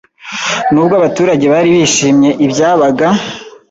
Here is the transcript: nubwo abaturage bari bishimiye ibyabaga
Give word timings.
nubwo 0.71 0.93
abaturage 0.99 1.45
bari 1.53 1.69
bishimiye 1.75 2.31
ibyabaga 2.45 3.07